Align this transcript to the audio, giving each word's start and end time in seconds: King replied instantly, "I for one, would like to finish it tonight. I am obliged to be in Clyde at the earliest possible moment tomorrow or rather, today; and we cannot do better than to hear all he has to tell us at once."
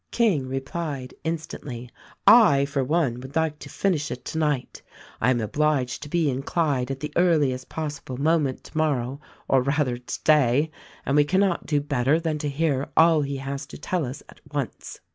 King 0.09 0.47
replied 0.47 1.13
instantly, 1.23 1.91
"I 2.25 2.65
for 2.65 2.83
one, 2.83 3.19
would 3.19 3.35
like 3.35 3.59
to 3.59 3.69
finish 3.69 4.09
it 4.09 4.25
tonight. 4.25 4.81
I 5.21 5.29
am 5.29 5.39
obliged 5.39 6.01
to 6.01 6.09
be 6.09 6.27
in 6.27 6.41
Clyde 6.41 6.89
at 6.89 7.01
the 7.01 7.13
earliest 7.15 7.69
possible 7.69 8.17
moment 8.17 8.63
tomorrow 8.63 9.21
or 9.47 9.61
rather, 9.61 9.97
today; 9.99 10.71
and 11.05 11.15
we 11.15 11.23
cannot 11.23 11.67
do 11.67 11.81
better 11.81 12.19
than 12.19 12.39
to 12.39 12.49
hear 12.49 12.89
all 12.97 13.21
he 13.21 13.37
has 13.37 13.67
to 13.67 13.77
tell 13.77 14.03
us 14.03 14.23
at 14.27 14.41
once." 14.51 15.01